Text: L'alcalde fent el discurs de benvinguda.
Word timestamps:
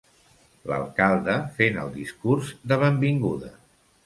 L'alcalde 0.71 1.35
fent 1.59 1.77
el 1.83 1.93
discurs 1.99 2.51
de 2.73 2.81
benvinguda. 2.87 3.55